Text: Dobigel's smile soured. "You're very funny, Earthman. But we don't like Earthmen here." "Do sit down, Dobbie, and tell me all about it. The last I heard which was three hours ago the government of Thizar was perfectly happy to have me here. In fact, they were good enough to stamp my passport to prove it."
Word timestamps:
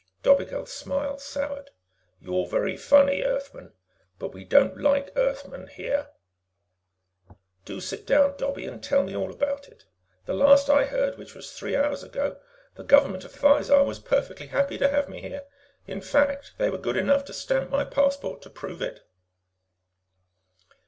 Dobigel's 0.23 0.73
smile 0.73 1.19
soured. 1.19 1.69
"You're 2.19 2.47
very 2.47 2.75
funny, 2.75 3.21
Earthman. 3.21 3.73
But 4.17 4.29
we 4.33 4.43
don't 4.43 4.81
like 4.81 5.13
Earthmen 5.15 5.67
here." 5.67 6.07
"Do 7.65 7.79
sit 7.79 8.07
down, 8.07 8.35
Dobbie, 8.35 8.65
and 8.65 8.83
tell 8.83 9.03
me 9.03 9.15
all 9.15 9.29
about 9.31 9.67
it. 9.67 9.85
The 10.25 10.33
last 10.33 10.71
I 10.71 10.85
heard 10.85 11.19
which 11.19 11.35
was 11.35 11.51
three 11.53 11.75
hours 11.75 12.01
ago 12.01 12.37
the 12.73 12.83
government 12.83 13.25
of 13.25 13.33
Thizar 13.33 13.83
was 13.85 13.99
perfectly 13.99 14.47
happy 14.47 14.79
to 14.79 14.89
have 14.89 15.07
me 15.07 15.21
here. 15.21 15.43
In 15.85 16.01
fact, 16.01 16.53
they 16.57 16.71
were 16.71 16.79
good 16.79 16.97
enough 16.97 17.23
to 17.25 17.33
stamp 17.35 17.69
my 17.69 17.85
passport 17.85 18.41
to 18.41 18.49
prove 18.49 18.81
it." 18.81 19.03